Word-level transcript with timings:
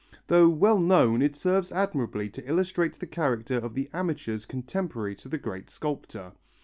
Though 0.25 0.49
well 0.49 0.79
known 0.79 1.21
it 1.21 1.35
serves 1.35 1.71
admirably 1.71 2.27
to 2.31 2.43
illustrate 2.49 2.93
the 2.97 3.05
character 3.05 3.57
of 3.57 3.75
the 3.75 3.87
amateurs 3.93 4.47
contemporary 4.47 5.13
to 5.17 5.29
the 5.29 5.37
great 5.37 5.69
sculptor. 5.69 6.31